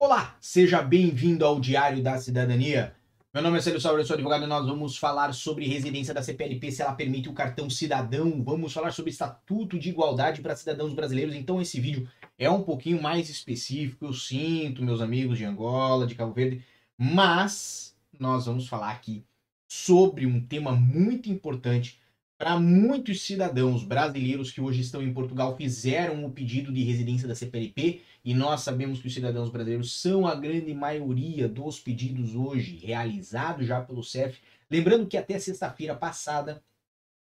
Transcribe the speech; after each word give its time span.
Olá, 0.00 0.36
seja 0.40 0.80
bem-vindo 0.80 1.44
ao 1.44 1.58
Diário 1.58 2.00
da 2.00 2.16
Cidadania. 2.18 2.94
Meu 3.34 3.42
nome 3.42 3.58
é 3.58 3.60
Célio 3.60 3.80
Sauer, 3.80 3.98
eu 3.98 4.06
sou 4.06 4.14
advogado 4.14 4.44
e 4.44 4.46
nós 4.46 4.64
vamos 4.64 4.96
falar 4.96 5.34
sobre 5.34 5.66
residência 5.66 6.14
da 6.14 6.22
CPLP, 6.22 6.70
se 6.70 6.82
ela 6.82 6.92
permite 6.92 7.28
o 7.28 7.32
cartão 7.32 7.68
cidadão. 7.68 8.40
Vamos 8.44 8.72
falar 8.72 8.92
sobre 8.92 9.10
estatuto 9.10 9.76
de 9.76 9.88
igualdade 9.88 10.40
para 10.40 10.54
cidadãos 10.54 10.94
brasileiros. 10.94 11.34
Então 11.34 11.60
esse 11.60 11.80
vídeo 11.80 12.08
é 12.38 12.48
um 12.48 12.62
pouquinho 12.62 13.02
mais 13.02 13.28
específico, 13.28 14.04
eu 14.04 14.12
sinto, 14.12 14.84
meus 14.84 15.00
amigos 15.00 15.36
de 15.36 15.44
Angola, 15.44 16.06
de 16.06 16.14
Cabo 16.14 16.32
Verde, 16.32 16.64
mas 16.96 17.92
nós 18.20 18.46
vamos 18.46 18.68
falar 18.68 18.92
aqui 18.92 19.24
sobre 19.66 20.26
um 20.26 20.40
tema 20.40 20.70
muito 20.70 21.28
importante 21.28 22.00
para 22.38 22.58
muitos 22.58 23.22
cidadãos 23.22 23.82
brasileiros 23.82 24.52
que 24.52 24.60
hoje 24.60 24.80
estão 24.80 25.02
em 25.02 25.12
Portugal 25.12 25.56
fizeram 25.56 26.24
o 26.24 26.30
pedido 26.30 26.72
de 26.72 26.84
residência 26.84 27.26
da 27.26 27.34
CPLP 27.34 28.00
e 28.24 28.32
nós 28.32 28.60
sabemos 28.60 29.00
que 29.00 29.08
os 29.08 29.14
cidadãos 29.14 29.50
brasileiros 29.50 30.00
são 30.00 30.24
a 30.24 30.36
grande 30.36 30.72
maioria 30.72 31.48
dos 31.48 31.80
pedidos 31.80 32.36
hoje 32.36 32.76
realizados 32.76 33.66
já 33.66 33.80
pelo 33.80 34.04
CEF. 34.04 34.38
Lembrando 34.70 35.08
que 35.08 35.16
até 35.16 35.36
sexta-feira 35.36 35.96
passada 35.96 36.62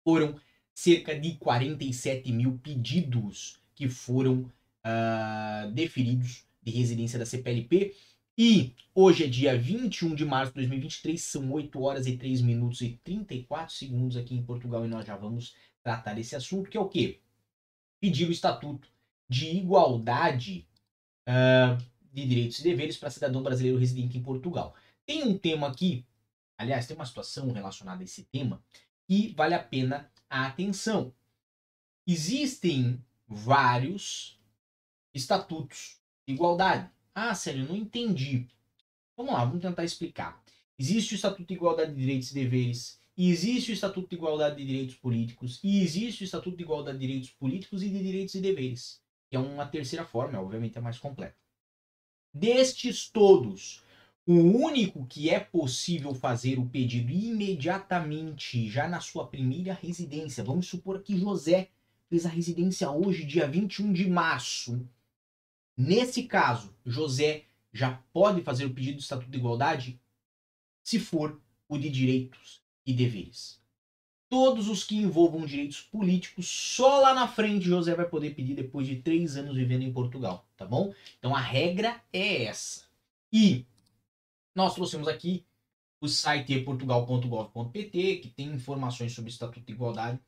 foram 0.03 0.41
cerca 0.73 1.15
de 1.19 1.37
47 1.37 2.33
mil 2.33 2.59
pedidos 2.63 3.61
que 3.75 3.89
foram 3.91 4.51
uh, 4.87 5.71
deferidos 5.73 6.45
de 6.63 6.73
residência 6.73 7.19
da 7.19 7.27
CPLP 7.27 7.95
e 8.37 8.75
hoje 8.95 9.25
é 9.25 9.27
dia 9.27 9.59
21 9.59 10.15
de 10.15 10.25
março 10.25 10.53
de 10.53 10.57
2023, 10.57 11.23
são 11.23 11.53
8 11.53 11.81
horas 11.81 12.07
e 12.07 12.17
3 12.17 12.41
minutos 12.41 12.81
e 12.81 12.99
34 13.05 13.75
segundos 13.75 14.17
aqui 14.17 14.35
em 14.35 14.43
Portugal 14.43 14.85
e 14.85 14.89
nós 14.89 15.07
já 15.07 15.17
vamos 15.17 15.55
tratar 15.83 16.15
desse 16.15 16.35
assunto, 16.35 16.69
que 16.69 16.77
é 16.77 16.81
o 16.81 16.89
quê? 16.89 17.21
Pedir 18.01 18.29
o 18.29 18.33
estatuto 18.33 18.89
de 19.29 19.47
igualdade 19.57 20.67
uh, 21.29 21.77
de 22.13 22.27
direitos 22.27 22.59
e 22.59 22.63
deveres 22.63 22.97
para 22.97 23.11
cidadão 23.11 23.43
brasileiro 23.43 23.79
residente 23.79 24.19
em 24.19 24.23
Portugal. 24.23 24.75
Tem 25.07 25.23
um 25.23 25.37
tema 25.37 25.69
aqui, 25.69 26.05
aliás, 26.59 26.87
tem 26.87 26.97
uma 26.97 27.07
situação 27.07 27.53
relacionada 27.53 28.03
a 28.03 28.05
esse 28.05 28.25
tema 28.25 28.63
que 29.07 29.33
vale 29.37 29.55
a 29.55 29.63
pena 29.63 30.11
a 30.29 30.47
atenção. 30.47 31.13
Existem 32.07 33.03
vários 33.27 34.39
estatutos 35.13 35.99
de 36.27 36.35
igualdade. 36.35 36.91
Ah, 37.15 37.35
sério, 37.35 37.67
não 37.67 37.77
entendi. 37.77 38.49
Vamos 39.17 39.33
lá, 39.33 39.45
vamos 39.45 39.63
tentar 39.63 39.85
explicar. 39.85 40.43
Existe 40.77 41.15
o 41.15 41.17
Estatuto 41.17 41.47
de 41.47 41.55
Igualdade 41.55 41.93
de 41.93 42.01
Direitos 42.01 42.33
e 42.33 42.35
Deveres, 42.35 43.01
existe 43.17 43.71
o 43.71 43.75
Estatuto 43.75 44.09
de 44.09 44.17
Igualdade 44.17 44.57
de 44.57 44.67
Direitos 44.67 44.97
Políticos, 44.97 45.61
e 45.63 45.81
existe 45.81 46.23
o 46.23 46.27
Estatuto 46.27 46.57
de 46.57 46.65
Igualdade 46.65 46.99
de 46.99 47.07
Direitos 47.07 47.31
Políticos 47.31 47.83
e 47.85 47.89
de 47.89 48.03
Direitos 48.03 48.35
e 48.35 48.41
Deveres, 48.41 49.01
que 49.31 49.37
é 49.37 49.39
uma 49.39 49.65
terceira 49.67 50.05
forma, 50.05 50.41
obviamente 50.41 50.77
é 50.77 50.81
mais 50.81 50.99
completa. 50.99 51.37
Destes 52.33 53.09
todos, 53.09 53.85
o 54.27 54.35
único 54.35 55.07
que 55.07 55.31
é 55.31 55.39
possível 55.39 56.13
fazer 56.13 56.59
o 56.59 56.67
pedido 56.67 57.13
imediatamente, 57.13 58.69
já 58.69 58.89
na 58.89 59.01
sua 59.01 59.29
primeira 59.29 59.75
residência, 59.75 60.43
vamos 60.43 60.67
supor 60.67 61.01
que 61.03 61.17
José 61.17 61.69
fez 62.09 62.27
a 62.27 62.31
residência 62.31 62.91
hoje, 62.91 63.25
dia 63.25 63.47
21 63.47 63.93
de 63.93 64.11
março, 64.11 64.85
Nesse 65.77 66.25
caso, 66.25 66.75
José 66.87 67.45
já 67.73 68.01
pode 68.13 68.43
fazer 68.43 68.65
o 68.65 68.73
pedido 68.73 68.97
de 68.97 69.03
Estatuto 69.03 69.31
de 69.31 69.39
Igualdade 69.39 70.01
se 70.83 71.01
for 71.01 71.41
o 71.69 71.77
de 71.77 71.91
direitos 71.91 72.63
e 72.87 72.93
deveres. 72.93 73.61
Todos 74.29 74.69
os 74.69 74.85
que 74.85 74.97
envolvam 74.97 75.45
direitos 75.45 75.81
políticos, 75.81 76.47
só 76.47 77.01
lá 77.01 77.15
na 77.15 77.27
frente 77.27 77.67
José 77.67 77.95
vai 77.95 78.09
poder 78.09 78.35
pedir 78.35 78.55
depois 78.55 78.87
de 78.87 78.97
três 78.97 79.37
anos 79.37 79.57
vivendo 79.57 79.83
em 79.83 79.93
Portugal, 79.93 80.47
tá 80.57 80.65
bom? 80.65 80.95
Então 81.19 81.35
a 81.35 81.41
regra 81.41 82.01
é 82.13 82.45
essa. 82.45 82.85
E 83.33 83.67
nós 84.55 84.75
trouxemos 84.75 85.09
aqui 85.09 85.45
o 86.01 86.09
site 86.09 86.61
portugal.gov.pt, 86.61 88.17
que 88.19 88.29
tem 88.29 88.47
informações 88.53 89.13
sobre 89.13 89.31
o 89.31 89.33
Estatuto 89.33 89.67
de 89.67 89.73
Igualdade 89.73 90.21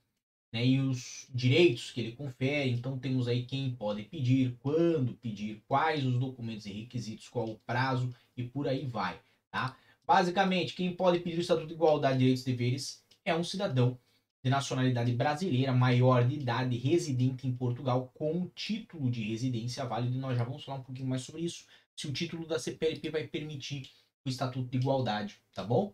né, 0.56 0.66
e 0.66 0.80
os 0.80 1.26
direitos 1.34 1.90
que 1.90 2.00
ele 2.00 2.12
confere. 2.12 2.70
Então 2.70 2.98
temos 2.98 3.28
aí 3.28 3.44
quem 3.44 3.70
pode 3.72 4.04
pedir, 4.04 4.56
quando 4.62 5.12
pedir, 5.12 5.62
quais 5.68 6.04
os 6.04 6.18
documentos 6.18 6.64
e 6.64 6.72
requisitos, 6.72 7.28
qual 7.28 7.50
o 7.50 7.58
prazo 7.58 8.14
e 8.34 8.42
por 8.42 8.66
aí 8.66 8.86
vai, 8.86 9.20
tá? 9.50 9.76
Basicamente, 10.06 10.74
quem 10.74 10.94
pode 10.94 11.20
pedir 11.20 11.36
o 11.36 11.40
Estatuto 11.40 11.66
de 11.66 11.74
Igualdade, 11.74 12.18
Direitos 12.18 12.42
e 12.42 12.46
Deveres 12.46 13.04
é 13.24 13.34
um 13.34 13.44
cidadão 13.44 13.98
de 14.42 14.48
nacionalidade 14.48 15.12
brasileira, 15.12 15.72
maior 15.72 16.26
de 16.26 16.36
idade, 16.36 16.78
residente 16.78 17.46
em 17.46 17.52
Portugal, 17.52 18.10
com 18.14 18.48
título 18.54 19.10
de 19.10 19.24
residência 19.24 19.84
válido. 19.84 20.14
E 20.14 20.18
nós 20.18 20.38
já 20.38 20.44
vamos 20.44 20.64
falar 20.64 20.78
um 20.78 20.84
pouquinho 20.84 21.08
mais 21.08 21.22
sobre 21.22 21.42
isso. 21.42 21.66
Se 21.94 22.06
o 22.06 22.12
título 22.12 22.46
da 22.46 22.58
CPLP 22.58 23.10
vai 23.10 23.26
permitir 23.26 23.90
o 24.24 24.28
Estatuto 24.28 24.70
de 24.70 24.78
Igualdade, 24.78 25.36
tá 25.52 25.64
bom? 25.64 25.92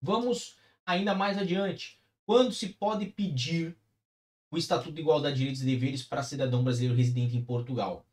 Vamos 0.00 0.56
ainda 0.86 1.14
mais 1.14 1.38
adiante. 1.38 1.98
Quando 2.26 2.54
se 2.54 2.70
pode 2.70 3.06
pedir 3.06 3.76
o 4.50 4.56
Estatuto 4.56 4.92
de 4.92 5.02
Igualdade 5.02 5.34
de 5.34 5.40
Direitos 5.40 5.62
e 5.62 5.66
Deveres 5.66 6.02
para 6.02 6.22
cidadão 6.22 6.64
brasileiro 6.64 6.96
residente 6.96 7.36
em 7.36 7.44
Portugal? 7.44 8.06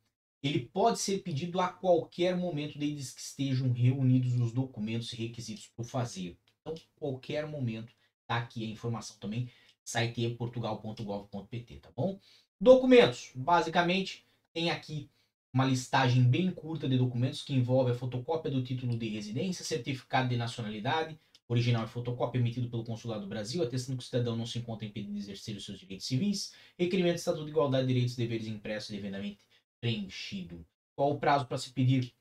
Ele 0.44 0.60
pode 0.60 1.00
ser 1.00 1.20
pedido 1.20 1.62
a 1.62 1.70
qualquer 1.70 2.36
momento, 2.36 2.78
desde 2.78 3.14
que 3.14 3.22
estejam 3.22 3.72
reunidos 3.72 4.34
os 4.34 4.52
documentos 4.52 5.14
e 5.14 5.16
requisitos 5.16 5.68
para 5.68 5.86
fazer. 5.86 6.38
Então, 6.60 6.74
qualquer 6.96 7.48
momento, 7.48 7.94
tá 8.28 8.38
aqui 8.38 8.66
a 8.66 8.68
informação 8.70 9.16
também, 9.18 9.50
site 9.84 10.30
portugal.gov.pt, 10.32 11.80
tá 11.80 11.90
bom? 11.96 12.20
Documentos, 12.60 13.32
basicamente, 13.34 14.26
tem 14.52 14.72
aqui 14.72 15.10
uma 15.54 15.66
listagem 15.66 16.24
bem 16.24 16.52
curta 16.52 16.90
de 16.90 16.98
documentos 16.98 17.44
que 17.44 17.54
envolve 17.54 17.92
a 17.92 17.96
fotocópia 17.96 18.52
do 18.52 18.64
título 18.64 18.98
de 18.98 19.08
residência, 19.08 19.64
certificado 19.64 20.28
de 20.28 20.38
nacionalidade, 20.38 21.18
original 21.52 21.84
e 21.84 21.88
fotocópia 21.88 22.40
emitido 22.40 22.70
pelo 22.70 22.86
Consulado 22.86 23.24
do 23.24 23.28
Brasil, 23.28 23.62
atestando 23.62 23.98
que 23.98 24.04
o 24.04 24.06
cidadão 24.06 24.38
não 24.38 24.46
se 24.46 24.58
encontra 24.58 24.88
impedido 24.88 25.14
de 25.14 25.20
exercer 25.20 25.56
os 25.56 25.66
seus 25.66 25.78
direitos 25.80 26.08
civis, 26.08 26.54
requerimento 26.80 27.16
de 27.16 27.20
Estatuto 27.20 27.44
de 27.44 27.52
Igualdade 27.52 27.86
de 27.86 27.94
Direitos 27.94 28.14
e 28.14 28.18
Deveres 28.18 28.48
impresso 28.48 28.94
e 28.94 28.96
devidamente 28.96 29.40
preenchido. 29.82 30.66
Qual 30.96 31.12
o 31.12 31.20
prazo 31.20 31.46
para 31.46 31.58
se 31.58 31.72
pedir 31.72 32.14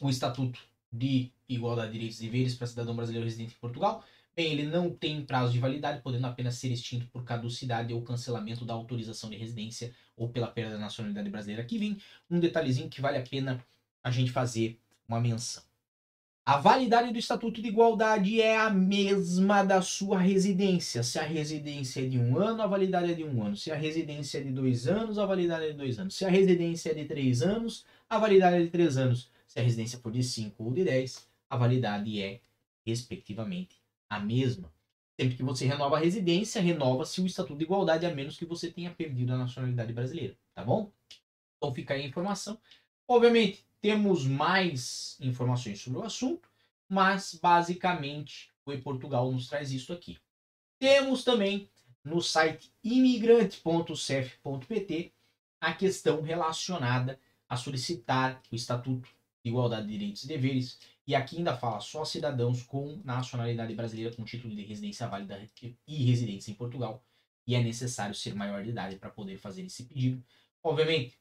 o 0.00 0.08
Estatuto 0.08 0.58
de 0.90 1.30
Igualdade 1.46 1.88
de 1.88 1.98
Direitos 1.98 2.18
e 2.18 2.22
Deveres 2.24 2.54
para 2.54 2.66
cidadão 2.66 2.96
brasileiro 2.96 3.26
residente 3.26 3.54
em 3.54 3.60
Portugal? 3.60 4.02
Bem, 4.34 4.52
ele 4.52 4.64
não 4.64 4.90
tem 4.90 5.22
prazo 5.24 5.52
de 5.52 5.58
validade, 5.58 6.00
podendo 6.00 6.26
apenas 6.26 6.54
ser 6.54 6.72
extinto 6.72 7.06
por 7.08 7.24
caducidade 7.24 7.92
ou 7.92 8.00
cancelamento 8.02 8.64
da 8.64 8.72
autorização 8.72 9.28
de 9.28 9.36
residência 9.36 9.94
ou 10.16 10.30
pela 10.30 10.46
perda 10.46 10.72
da 10.72 10.78
nacionalidade 10.78 11.28
brasileira. 11.28 11.62
Aqui 11.62 11.76
vem 11.78 11.98
um 12.30 12.40
detalhezinho 12.40 12.88
que 12.88 13.02
vale 13.02 13.18
a 13.18 13.22
pena 13.22 13.62
a 14.02 14.10
gente 14.10 14.30
fazer 14.30 14.78
uma 15.06 15.20
menção. 15.20 15.65
A 16.48 16.58
validade 16.58 17.12
do 17.12 17.18
Estatuto 17.18 17.60
de 17.60 17.66
Igualdade 17.66 18.40
é 18.40 18.56
a 18.56 18.70
mesma 18.70 19.64
da 19.64 19.82
sua 19.82 20.20
residência. 20.20 21.02
Se 21.02 21.18
a 21.18 21.24
residência 21.24 22.02
é 22.02 22.06
de 22.06 22.20
um 22.20 22.38
ano, 22.38 22.62
a 22.62 22.68
validade 22.68 23.10
é 23.10 23.14
de 23.14 23.24
um 23.24 23.42
ano. 23.42 23.56
Se 23.56 23.72
a 23.72 23.74
residência 23.74 24.38
é 24.38 24.42
de 24.44 24.52
dois 24.52 24.86
anos, 24.86 25.18
a 25.18 25.26
validade 25.26 25.64
é 25.64 25.72
de 25.72 25.76
dois 25.76 25.98
anos. 25.98 26.14
Se 26.14 26.24
a 26.24 26.28
residência 26.28 26.92
é 26.92 26.94
de 26.94 27.04
três 27.04 27.42
anos, 27.42 27.84
a 28.08 28.16
validade 28.16 28.58
é 28.58 28.62
de 28.62 28.70
três 28.70 28.96
anos. 28.96 29.28
Se 29.44 29.58
a 29.58 29.62
residência 29.64 29.98
for 29.98 30.12
de 30.12 30.22
cinco 30.22 30.62
ou 30.62 30.72
de 30.72 30.84
dez, 30.84 31.28
a 31.50 31.56
validade 31.56 32.22
é, 32.22 32.40
respectivamente, 32.86 33.82
a 34.08 34.20
mesma. 34.20 34.72
Sempre 35.20 35.36
que 35.36 35.42
você 35.42 35.66
renova 35.66 35.96
a 35.96 35.98
residência, 35.98 36.62
renova-se 36.62 37.20
o 37.20 37.26
Estatuto 37.26 37.58
de 37.58 37.64
Igualdade, 37.64 38.06
a 38.06 38.14
menos 38.14 38.38
que 38.38 38.44
você 38.44 38.70
tenha 38.70 38.92
perdido 38.92 39.32
a 39.32 39.36
nacionalidade 39.36 39.92
brasileira, 39.92 40.38
tá 40.54 40.62
bom? 40.62 40.92
Então 41.56 41.74
fica 41.74 41.94
aí 41.94 42.02
a 42.02 42.06
informação. 42.06 42.56
Obviamente, 43.08 43.64
temos 43.80 44.26
mais 44.26 45.16
informações 45.20 45.80
sobre 45.80 46.00
o 46.00 46.02
assunto, 46.02 46.50
mas 46.88 47.38
basicamente 47.40 48.50
o 48.64 48.72
e-Portugal 48.72 49.30
nos 49.30 49.46
traz 49.48 49.70
isso 49.70 49.92
aqui. 49.92 50.18
Temos 50.78 51.22
também 51.22 51.70
no 52.04 52.20
site 52.20 52.72
imigrante.cef.pt 52.82 55.12
a 55.60 55.72
questão 55.72 56.20
relacionada 56.20 57.18
a 57.48 57.56
solicitar 57.56 58.42
o 58.50 58.54
Estatuto 58.54 59.08
de 59.42 59.50
Igualdade 59.50 59.86
de 59.86 59.92
Direitos 59.92 60.24
e 60.24 60.28
Deveres. 60.28 60.78
E 61.06 61.14
aqui 61.14 61.38
ainda 61.38 61.56
fala 61.56 61.80
só 61.80 62.04
cidadãos 62.04 62.62
com 62.64 63.00
nacionalidade 63.04 63.74
brasileira 63.74 64.14
com 64.14 64.24
título 64.24 64.54
de 64.54 64.64
residência 64.64 65.06
válida 65.06 65.48
e 65.86 66.04
residência 66.04 66.50
em 66.50 66.54
Portugal. 66.54 67.02
E 67.46 67.54
é 67.54 67.62
necessário 67.62 68.14
ser 68.14 68.34
maior 68.34 68.62
de 68.64 68.70
idade 68.70 68.96
para 68.96 69.10
poder 69.10 69.38
fazer 69.38 69.64
esse 69.64 69.84
pedido. 69.84 70.22
Obviamente, 70.62 71.16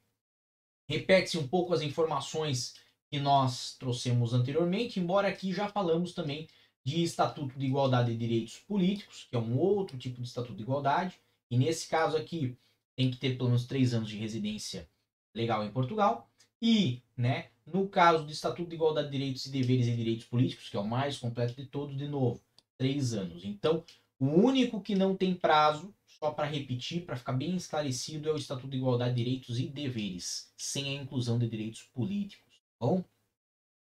Repete-se 0.88 1.38
um 1.38 1.48
pouco 1.48 1.74
as 1.74 1.82
informações 1.82 2.76
que 3.10 3.20
nós 3.20 3.76
trouxemos 3.80 4.34
anteriormente, 4.34 5.00
embora 5.00 5.28
aqui 5.28 5.54
já 5.54 5.68
falamos 5.68 6.14
também 6.14 6.48
de 6.84 7.04
Estatuto 7.04 7.58
de 7.58 7.66
Igualdade 7.66 8.12
de 8.12 8.18
Direitos 8.18 8.58
Políticos, 8.60 9.26
que 9.30 9.36
é 9.36 9.40
um 9.40 9.58
outro 9.58 9.98
tipo 9.98 10.22
de 10.22 10.28
Estatuto 10.28 10.56
de 10.56 10.64
Igualdade, 10.64 11.20
e 11.50 11.58
nesse 11.58 11.88
caso 11.88 12.16
aqui 12.16 12.56
tem 12.96 13.10
que 13.10 13.18
ter 13.18 13.38
pelo 13.38 13.50
menos 13.50 13.66
três 13.66 13.94
anos 13.94 14.10
de 14.10 14.18
residência 14.18 14.88
legal 15.34 15.66
em 15.66 15.72
Portugal, 15.72 16.30
e, 16.62 17.02
né, 17.18 17.48
no 17.66 17.88
caso 17.88 18.24
do 18.24 18.32
Estatuto 18.32 18.70
de 18.70 18.76
Igualdade 18.76 19.08
de 19.08 19.18
Direitos 19.18 19.46
e 19.46 19.52
Deveres 19.52 19.88
e 19.88 19.96
Direitos 19.96 20.26
Políticos, 20.26 20.70
que 20.70 20.78
é 20.78 20.80
o 20.80 20.88
mais 20.88 21.18
completo 21.18 21.56
de 21.56 21.66
todos, 21.66 21.98
de 21.98 22.08
novo, 22.08 22.40
três 22.78 23.14
anos. 23.14 23.44
Então, 23.44 23.84
o 24.20 24.28
único 24.28 24.80
que 24.82 24.96
não 24.96 25.16
tem 25.16 25.34
prazo 25.34 25.94
só 26.20 26.32
para 26.32 26.48
repetir, 26.48 27.06
para 27.06 27.16
ficar 27.16 27.34
bem 27.34 27.56
esclarecido, 27.56 28.30
é 28.30 28.34
o 28.34 28.38
Estatuto 28.38 28.70
de 28.70 28.78
Igualdade 28.78 29.16
de 29.16 29.24
Direitos 29.24 29.60
e 29.60 29.68
Deveres, 29.68 30.52
sem 30.58 30.90
a 30.90 31.02
inclusão 31.02 31.38
de 31.38 31.48
direitos 31.48 31.84
políticos. 31.84 32.56
Tá 32.80 32.86
bom, 32.86 33.04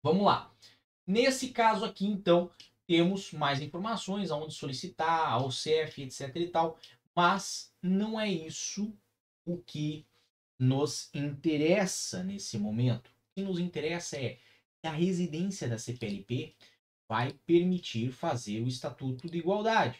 Vamos 0.03 0.25
lá. 0.25 0.51
Nesse 1.05 1.49
caso 1.49 1.85
aqui, 1.85 2.07
então, 2.07 2.49
temos 2.87 3.31
mais 3.31 3.61
informações, 3.61 4.31
aonde 4.31 4.53
solicitar, 4.53 5.31
ao 5.31 5.51
CEF, 5.51 6.01
etc 6.01 6.35
e 6.35 6.47
tal, 6.47 6.79
mas 7.15 7.71
não 7.81 8.19
é 8.19 8.29
isso 8.29 8.97
o 9.45 9.57
que 9.57 10.05
nos 10.57 11.13
interessa 11.13 12.23
nesse 12.23 12.57
momento. 12.57 13.09
O 13.09 13.35
que 13.35 13.41
nos 13.43 13.59
interessa 13.59 14.17
é 14.17 14.39
que 14.81 14.87
a 14.87 14.91
residência 14.91 15.69
da 15.69 15.77
CPLP 15.77 16.55
vai 17.07 17.33
permitir 17.45 18.11
fazer 18.11 18.61
o 18.61 18.67
Estatuto 18.67 19.29
de 19.29 19.37
Igualdade. 19.37 19.99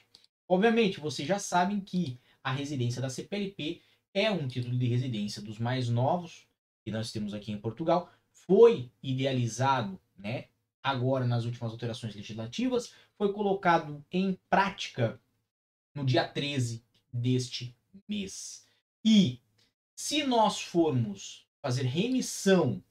Obviamente, 0.51 0.99
vocês 0.99 1.25
já 1.25 1.39
sabem 1.39 1.79
que 1.79 2.19
a 2.43 2.51
residência 2.51 3.01
da 3.01 3.09
CPLP 3.09 3.81
é 4.13 4.29
um 4.29 4.49
título 4.49 4.77
de 4.77 4.85
residência 4.85 5.41
dos 5.41 5.57
mais 5.57 5.87
novos 5.87 6.45
que 6.83 6.91
nós 6.91 7.09
temos 7.09 7.33
aqui 7.33 7.53
em 7.53 7.57
Portugal, 7.57 8.11
foi 8.33 8.91
idealizado, 9.01 9.97
né, 10.17 10.49
agora 10.83 11.25
nas 11.25 11.45
últimas 11.45 11.71
alterações 11.71 12.13
legislativas, 12.15 12.93
foi 13.17 13.31
colocado 13.31 14.05
em 14.11 14.37
prática 14.49 15.17
no 15.95 16.03
dia 16.03 16.27
13 16.27 16.83
deste 17.13 17.73
mês. 18.05 18.67
E 19.05 19.39
se 19.95 20.25
nós 20.25 20.59
formos 20.59 21.47
fazer 21.61 21.83
remissão 21.83 22.83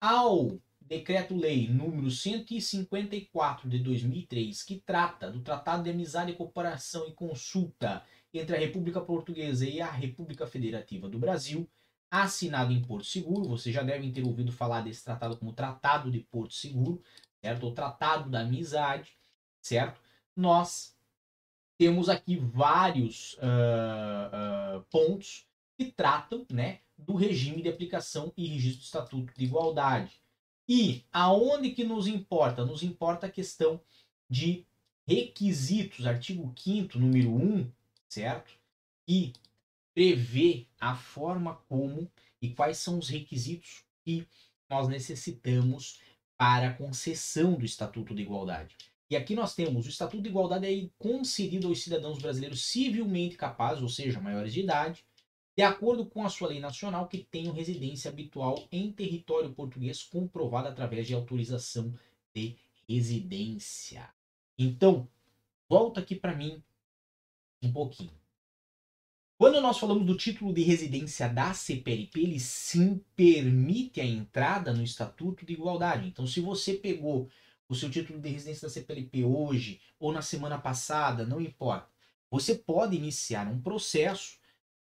ao 0.00 0.56
Decreto-Lei 0.92 1.68
número 1.68 2.10
154 2.10 3.66
de 3.66 3.78
2003, 3.78 4.62
que 4.62 4.78
trata 4.84 5.30
do 5.30 5.40
Tratado 5.40 5.82
de 5.82 5.88
Amizade, 5.88 6.34
Cooperação 6.34 7.08
e 7.08 7.14
Consulta 7.14 8.04
entre 8.34 8.54
a 8.54 8.58
República 8.58 9.00
Portuguesa 9.00 9.66
e 9.66 9.80
a 9.80 9.90
República 9.90 10.46
Federativa 10.46 11.08
do 11.08 11.18
Brasil, 11.18 11.66
assinado 12.10 12.74
em 12.74 12.82
Porto 12.82 13.06
Seguro. 13.06 13.48
Vocês 13.48 13.74
já 13.74 13.82
devem 13.82 14.12
ter 14.12 14.22
ouvido 14.22 14.52
falar 14.52 14.82
desse 14.82 15.02
tratado 15.02 15.38
como 15.38 15.54
Tratado 15.54 16.10
de 16.10 16.20
Porto 16.20 16.52
Seguro, 16.52 17.02
certo? 17.40 17.62
Ou 17.64 17.72
Tratado 17.72 18.28
da 18.28 18.40
Amizade, 18.40 19.16
certo? 19.62 19.98
Nós 20.36 20.94
temos 21.78 22.10
aqui 22.10 22.36
vários 22.36 23.32
uh, 23.38 24.76
uh, 24.76 24.82
pontos 24.90 25.46
que 25.74 25.90
tratam, 25.90 26.44
né, 26.52 26.80
do 26.98 27.14
regime 27.14 27.62
de 27.62 27.70
aplicação 27.70 28.30
e 28.36 28.46
registro 28.46 28.80
do 28.80 28.84
Estatuto 28.84 29.32
de 29.34 29.44
Igualdade. 29.46 30.21
E 30.74 31.04
aonde 31.12 31.72
que 31.72 31.84
nos 31.84 32.06
importa? 32.06 32.64
Nos 32.64 32.82
importa 32.82 33.26
a 33.26 33.30
questão 33.30 33.78
de 34.26 34.64
requisitos, 35.06 36.06
artigo 36.06 36.50
5 36.56 36.98
número 36.98 37.28
1, 37.28 37.70
certo? 38.08 38.54
E 39.06 39.34
prevê 39.92 40.66
a 40.80 40.96
forma 40.96 41.56
como 41.68 42.10
e 42.40 42.48
quais 42.48 42.78
são 42.78 42.98
os 42.98 43.10
requisitos 43.10 43.84
que 44.02 44.26
nós 44.66 44.88
necessitamos 44.88 46.00
para 46.38 46.68
a 46.68 46.72
concessão 46.74 47.52
do 47.52 47.66
Estatuto 47.66 48.14
de 48.14 48.22
Igualdade. 48.22 48.74
E 49.10 49.14
aqui 49.14 49.34
nós 49.34 49.54
temos 49.54 49.84
o 49.84 49.90
Estatuto 49.90 50.22
de 50.22 50.30
Igualdade 50.30 50.64
é 50.64 50.88
concedido 50.98 51.68
aos 51.68 51.82
cidadãos 51.82 52.18
brasileiros 52.18 52.64
civilmente 52.64 53.36
capazes, 53.36 53.82
ou 53.82 53.90
seja, 53.90 54.22
maiores 54.22 54.54
de 54.54 54.60
idade, 54.60 55.04
de 55.56 55.62
acordo 55.62 56.06
com 56.06 56.24
a 56.24 56.28
sua 56.28 56.48
lei 56.48 56.60
nacional 56.60 57.08
que 57.08 57.18
tenham 57.18 57.52
residência 57.54 58.10
habitual 58.10 58.66
em 58.72 58.90
território 58.90 59.52
português 59.52 60.02
comprovada 60.02 60.68
através 60.68 61.06
de 61.06 61.14
autorização 61.14 61.92
de 62.34 62.56
residência. 62.88 64.08
Então, 64.58 65.08
volta 65.68 66.00
aqui 66.00 66.14
para 66.14 66.34
mim 66.34 66.62
um 67.62 67.72
pouquinho. 67.72 68.12
Quando 69.36 69.60
nós 69.60 69.78
falamos 69.78 70.06
do 70.06 70.16
título 70.16 70.52
de 70.52 70.62
residência 70.62 71.28
da 71.28 71.52
CPLP, 71.52 72.20
ele 72.20 72.38
sim 72.38 73.00
permite 73.16 74.00
a 74.00 74.04
entrada 74.04 74.72
no 74.72 74.84
Estatuto 74.84 75.44
de 75.44 75.52
Igualdade. 75.52 76.06
Então, 76.06 76.26
se 76.26 76.40
você 76.40 76.74
pegou 76.74 77.28
o 77.68 77.74
seu 77.74 77.90
título 77.90 78.20
de 78.20 78.28
residência 78.28 78.68
da 78.68 78.72
CPLP 78.72 79.24
hoje 79.24 79.80
ou 79.98 80.12
na 80.12 80.22
semana 80.22 80.58
passada, 80.58 81.26
não 81.26 81.40
importa. 81.40 81.88
Você 82.30 82.54
pode 82.54 82.96
iniciar 82.96 83.48
um 83.48 83.60
processo 83.60 84.38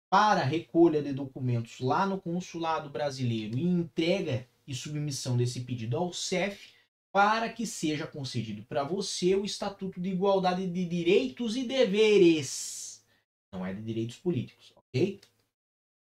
para 0.09 0.43
recolha 0.43 1.01
de 1.01 1.13
documentos 1.13 1.79
lá 1.79 2.05
no 2.05 2.19
consulado 2.19 2.89
brasileiro 2.89 3.57
e 3.57 3.63
entrega 3.63 4.47
e 4.65 4.73
submissão 4.73 5.37
desse 5.37 5.61
pedido 5.61 5.97
ao 5.97 6.11
CEF 6.11 6.73
para 7.11 7.49
que 7.49 7.65
seja 7.65 8.05
concedido 8.05 8.63
para 8.63 8.83
você 8.83 9.35
o 9.35 9.45
Estatuto 9.45 9.99
de 9.99 10.09
Igualdade 10.09 10.67
de 10.67 10.85
Direitos 10.85 11.55
e 11.55 11.63
Deveres 11.63 12.79
não 13.51 13.65
é 13.65 13.73
de 13.73 13.81
direitos 13.81 14.17
políticos, 14.17 14.71
ok? 14.75 15.19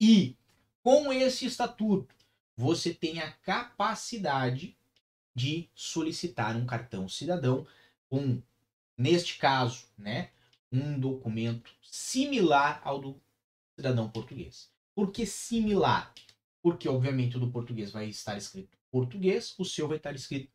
E 0.01 0.37
com 0.83 1.13
esse 1.13 1.47
estatuto, 1.47 2.15
você 2.57 2.93
tem 2.93 3.21
a 3.21 3.33
capacidade 3.33 4.77
de 5.35 5.69
solicitar 5.75 6.57
um 6.57 6.67
cartão 6.67 7.09
cidadão 7.09 7.67
com, 8.09 8.43
neste 8.97 9.39
caso, 9.39 9.87
né, 9.97 10.31
um 10.73 10.99
documento 10.99 11.73
similar 11.83 12.81
ao 12.85 12.99
do 12.99 13.21
cidadão 13.81 14.09
português. 14.11 14.71
Por 14.95 15.11
que 15.11 15.25
similar? 15.25 16.13
Porque, 16.63 16.89
obviamente, 16.89 17.39
o 17.39 17.41
do 17.41 17.51
português 17.51 17.91
vai 17.91 18.09
estar 18.09 18.37
escrito 18.37 18.77
português, 18.91 19.55
o 19.59 19.65
seu 19.65 19.89
vai 19.89 19.97
estar 19.97 20.15
escrito 20.15 20.51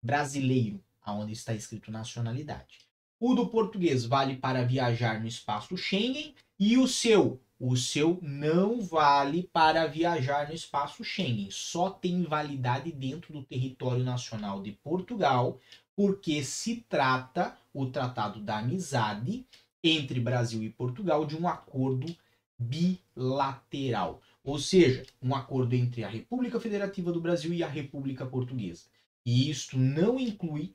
brasileiro, 0.00 0.80
aonde 1.02 1.32
está 1.32 1.52
escrito 1.52 1.90
nacionalidade. 1.90 2.86
O 3.18 3.34
do 3.34 3.48
português 3.48 4.04
vale 4.04 4.36
para 4.36 4.64
viajar 4.64 5.20
no 5.20 5.26
espaço 5.26 5.76
Schengen 5.76 6.36
e 6.56 6.78
o 6.78 6.86
seu, 6.86 7.40
o 7.58 7.76
seu 7.76 8.20
não 8.22 8.80
vale 8.80 9.50
para 9.52 9.88
viajar 9.88 10.46
no 10.46 10.54
espaço 10.54 11.02
Schengen. 11.02 11.50
Só 11.50 11.90
tem 11.90 12.22
validade 12.22 12.92
dentro 12.92 13.32
do 13.32 13.42
território 13.42 14.04
nacional 14.04 14.62
de 14.62 14.70
Portugal, 14.70 15.58
porque 15.96 16.44
se 16.44 16.84
trata 16.88 17.58
o 17.74 17.86
Tratado 17.86 18.40
da 18.40 18.58
Amizade 18.58 19.44
entre 19.82 20.20
Brasil 20.20 20.62
e 20.62 20.70
Portugal 20.70 21.26
de 21.26 21.36
um 21.36 21.48
acordo 21.48 22.14
bilateral, 22.58 24.20
ou 24.42 24.58
seja, 24.58 25.04
um 25.22 25.34
acordo 25.34 25.74
entre 25.74 26.02
a 26.02 26.08
República 26.08 26.58
Federativa 26.58 27.12
do 27.12 27.20
Brasil 27.20 27.52
e 27.52 27.62
a 27.62 27.68
República 27.68 28.26
Portuguesa. 28.26 28.84
E 29.24 29.50
isto 29.50 29.78
não 29.78 30.18
inclui, 30.18 30.74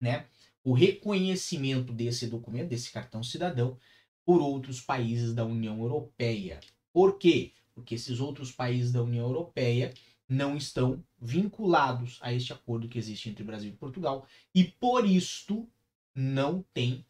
né, 0.00 0.26
o 0.62 0.72
reconhecimento 0.72 1.92
desse 1.92 2.26
documento, 2.26 2.68
desse 2.68 2.92
cartão 2.92 3.22
cidadão, 3.22 3.76
por 4.24 4.40
outros 4.40 4.80
países 4.80 5.34
da 5.34 5.44
União 5.44 5.80
Europeia. 5.80 6.60
Por 6.92 7.18
quê? 7.18 7.52
Porque 7.74 7.94
esses 7.96 8.20
outros 8.20 8.52
países 8.52 8.92
da 8.92 9.02
União 9.02 9.26
Europeia 9.26 9.92
não 10.28 10.56
estão 10.56 11.04
vinculados 11.20 12.18
a 12.22 12.32
este 12.32 12.52
acordo 12.52 12.88
que 12.88 12.98
existe 12.98 13.28
entre 13.28 13.44
Brasil 13.44 13.70
e 13.70 13.76
Portugal 13.76 14.26
e 14.54 14.64
por 14.64 15.04
isto 15.04 15.68
não 16.14 16.64
tem 16.72 17.04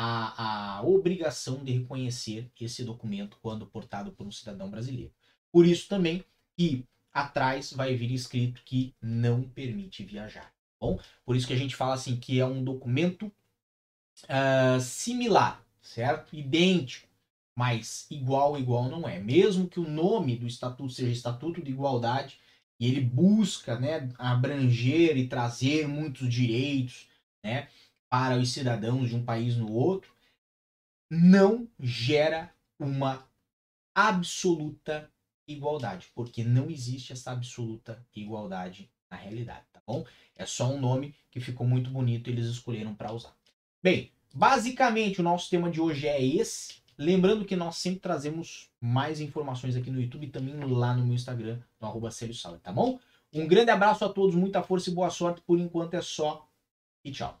a, 0.00 0.76
a 0.78 0.82
obrigação 0.84 1.64
de 1.64 1.72
reconhecer 1.72 2.48
esse 2.60 2.84
documento 2.84 3.36
quando 3.42 3.66
portado 3.66 4.12
por 4.12 4.24
um 4.24 4.30
cidadão 4.30 4.70
brasileiro. 4.70 5.12
Por 5.50 5.66
isso 5.66 5.88
também 5.88 6.24
que 6.56 6.84
atrás 7.12 7.72
vai 7.72 7.96
vir 7.96 8.12
escrito 8.12 8.62
que 8.64 8.94
não 9.02 9.42
permite 9.42 10.04
viajar. 10.04 10.52
Bom, 10.80 11.00
por 11.24 11.34
isso 11.34 11.48
que 11.48 11.52
a 11.52 11.58
gente 11.58 11.74
fala 11.74 11.94
assim 11.94 12.14
que 12.14 12.38
é 12.38 12.46
um 12.46 12.62
documento 12.62 13.32
uh, 14.22 14.80
similar, 14.80 15.60
certo? 15.82 16.36
Idêntico, 16.36 17.08
mas 17.56 18.06
igual 18.08 18.56
igual 18.56 18.88
não 18.88 19.08
é. 19.08 19.18
Mesmo 19.18 19.66
que 19.66 19.80
o 19.80 19.90
nome 19.90 20.36
do 20.36 20.46
estatuto 20.46 20.92
seja 20.92 21.10
Estatuto 21.10 21.60
de 21.60 21.72
Igualdade 21.72 22.38
e 22.78 22.86
ele 22.86 23.00
busca, 23.00 23.76
né, 23.80 24.08
abranger 24.16 25.16
e 25.16 25.26
trazer 25.26 25.88
muitos 25.88 26.32
direitos, 26.32 27.08
né, 27.42 27.66
para 28.08 28.36
os 28.36 28.52
cidadãos 28.52 29.08
de 29.08 29.16
um 29.16 29.24
país 29.24 29.56
no 29.56 29.70
outro, 29.70 30.12
não 31.10 31.68
gera 31.78 32.52
uma 32.78 33.26
absoluta 33.94 35.10
igualdade, 35.46 36.08
porque 36.14 36.44
não 36.44 36.70
existe 36.70 37.12
essa 37.12 37.32
absoluta 37.32 38.04
igualdade 38.14 38.90
na 39.10 39.16
realidade, 39.16 39.64
tá 39.72 39.80
bom? 39.86 40.04
É 40.36 40.44
só 40.44 40.70
um 40.70 40.80
nome 40.80 41.14
que 41.30 41.40
ficou 41.40 41.66
muito 41.66 41.90
bonito 41.90 42.28
e 42.28 42.32
eles 42.32 42.46
escolheram 42.46 42.94
para 42.94 43.12
usar. 43.12 43.34
Bem, 43.82 44.12
basicamente 44.34 45.20
o 45.20 45.24
nosso 45.24 45.48
tema 45.48 45.70
de 45.70 45.80
hoje 45.80 46.06
é 46.06 46.22
esse. 46.22 46.82
Lembrando 46.96 47.44
que 47.44 47.56
nós 47.56 47.76
sempre 47.76 48.00
trazemos 48.00 48.70
mais 48.80 49.20
informações 49.20 49.76
aqui 49.76 49.90
no 49.90 50.00
YouTube 50.00 50.26
e 50.26 50.30
também 50.30 50.54
lá 50.54 50.94
no 50.94 51.04
meu 51.04 51.14
Instagram, 51.14 51.60
no 51.80 51.86
arroba 51.86 52.10
tá 52.62 52.72
bom? 52.72 52.98
Um 53.32 53.46
grande 53.46 53.70
abraço 53.70 54.04
a 54.04 54.08
todos, 54.08 54.34
muita 54.34 54.62
força 54.62 54.90
e 54.90 54.94
boa 54.94 55.10
sorte. 55.10 55.40
Por 55.42 55.58
enquanto 55.58 55.94
é 55.94 56.02
só 56.02 56.48
e 57.04 57.12
tchau. 57.12 57.40